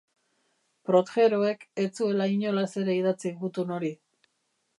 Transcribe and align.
Protheroek 0.89 1.67
ez 1.83 1.87
zuela 1.99 2.29
inolaz 2.37 2.67
ere 2.85 2.97
idatzi 3.03 3.35
gutun 3.45 3.77
hori. 3.79 3.95